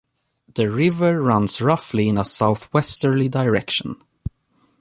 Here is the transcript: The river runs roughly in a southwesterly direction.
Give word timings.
The 0.55 0.67
river 0.67 1.21
runs 1.21 1.61
roughly 1.61 2.09
in 2.09 2.17
a 2.17 2.25
southwesterly 2.25 3.29
direction. 3.29 3.97